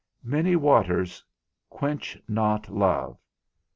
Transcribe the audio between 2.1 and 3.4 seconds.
not love.